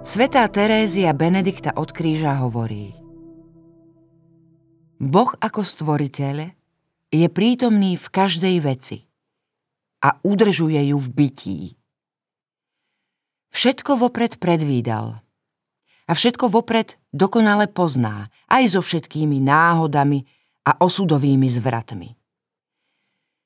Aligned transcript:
Svetá 0.00 0.48
Terézia 0.48 1.12
Benedikta 1.12 1.76
od 1.76 1.92
kríža 1.92 2.32
hovorí 2.40 2.96
Boh 4.96 5.28
ako 5.36 5.60
stvoriteľ 5.60 6.56
je 7.12 7.28
prítomný 7.28 8.00
v 8.00 8.06
každej 8.08 8.56
veci 8.64 9.04
a 10.00 10.16
udržuje 10.24 10.88
ju 10.88 10.96
v 10.96 11.08
bytí. 11.12 11.60
Všetko 13.52 14.00
vopred 14.00 14.40
predvídal 14.40 15.20
a 16.08 16.12
všetko 16.16 16.48
vopred 16.48 16.96
dokonale 17.12 17.68
pozná, 17.68 18.32
aj 18.48 18.72
so 18.72 18.80
všetkými 18.80 19.36
náhodami 19.44 20.24
a 20.64 20.80
osudovými 20.80 21.52
zvratmi. 21.52 22.16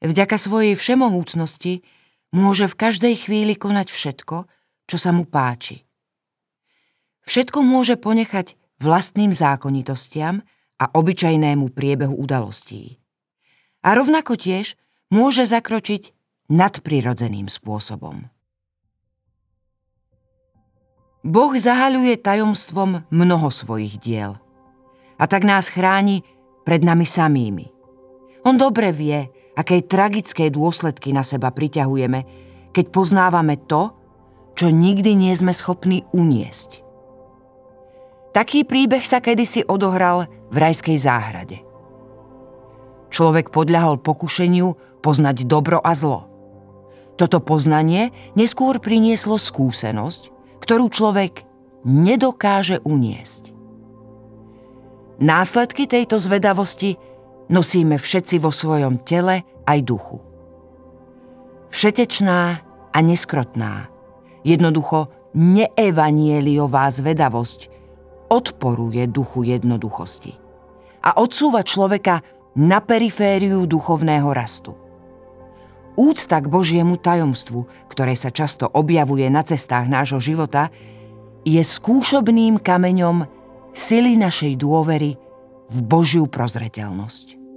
Vďaka 0.00 0.40
svojej 0.40 0.80
všemohúcnosti 0.80 1.84
môže 2.32 2.64
v 2.72 2.78
každej 2.88 3.14
chvíli 3.28 3.52
konať 3.52 3.92
všetko, 3.92 4.48
čo 4.88 4.96
sa 4.96 5.12
mu 5.12 5.28
páči. 5.28 5.87
Všetko 7.28 7.60
môže 7.60 8.00
ponechať 8.00 8.56
vlastným 8.80 9.36
zákonitostiam 9.36 10.40
a 10.80 10.84
obyčajnému 10.88 11.76
priebehu 11.76 12.16
udalostí. 12.16 12.96
A 13.84 13.92
rovnako 13.92 14.40
tiež 14.40 14.80
môže 15.12 15.44
zakročiť 15.44 16.16
nadprirodzeným 16.48 17.52
spôsobom. 17.52 18.32
Boh 21.20 21.52
zahaľuje 21.52 22.16
tajomstvom 22.16 23.04
mnoho 23.12 23.48
svojich 23.52 24.00
diel. 24.00 24.40
A 25.20 25.28
tak 25.28 25.44
nás 25.44 25.68
chráni 25.68 26.24
pred 26.64 26.80
nami 26.80 27.04
samými. 27.04 27.68
On 28.48 28.56
dobre 28.56 28.88
vie, 28.96 29.28
aké 29.52 29.84
tragické 29.84 30.48
dôsledky 30.48 31.12
na 31.12 31.20
seba 31.20 31.52
priťahujeme, 31.52 32.24
keď 32.72 32.84
poznávame 32.88 33.60
to, 33.68 33.92
čo 34.56 34.72
nikdy 34.72 35.12
nie 35.12 35.36
sme 35.36 35.52
schopní 35.52 36.08
uniesť. 36.16 36.87
Taký 38.38 38.62
príbeh 38.62 39.02
sa 39.02 39.18
kedysi 39.18 39.66
odohral 39.66 40.30
v 40.54 40.56
rajskej 40.62 40.94
záhrade. 40.94 41.58
Človek 43.10 43.50
podľahol 43.50 43.98
pokušeniu 43.98 45.02
poznať 45.02 45.42
dobro 45.42 45.82
a 45.82 45.90
zlo. 45.98 46.30
Toto 47.18 47.42
poznanie 47.42 48.14
neskôr 48.38 48.78
prinieslo 48.78 49.42
skúsenosť, 49.42 50.30
ktorú 50.62 50.86
človek 50.86 51.42
nedokáže 51.82 52.78
uniesť. 52.86 53.50
Následky 55.18 55.90
tejto 55.90 56.22
zvedavosti 56.22 56.94
nosíme 57.50 57.98
všetci 57.98 58.38
vo 58.38 58.54
svojom 58.54 59.02
tele 59.02 59.42
aj 59.66 59.78
duchu. 59.82 60.22
Všetečná 61.74 62.38
a 62.94 62.98
neskrotná, 63.02 63.90
jednoducho 64.46 65.10
neevanieliová 65.34 66.86
zvedavosť 66.94 67.77
odporuje 68.28 69.04
duchu 69.08 69.48
jednoduchosti 69.48 70.36
a 71.04 71.16
odsúva 71.18 71.64
človeka 71.64 72.20
na 72.58 72.82
perifériu 72.82 73.64
duchovného 73.64 74.28
rastu. 74.34 74.74
Úcta 75.98 76.38
k 76.38 76.46
Božiemu 76.46 76.94
tajomstvu, 76.98 77.90
ktoré 77.90 78.14
sa 78.14 78.30
často 78.30 78.70
objavuje 78.70 79.26
na 79.26 79.42
cestách 79.42 79.90
nášho 79.90 80.22
života, 80.22 80.70
je 81.42 81.58
skúšobným 81.58 82.62
kameňom 82.62 83.26
sily 83.74 84.14
našej 84.14 84.58
dôvery 84.58 85.18
v 85.68 85.78
Božiu 85.82 86.30
prozreteľnosť. 86.30 87.47